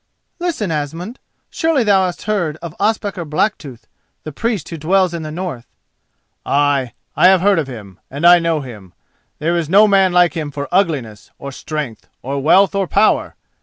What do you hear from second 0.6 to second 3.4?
Asmund! Surely thou hast heard of Ospakar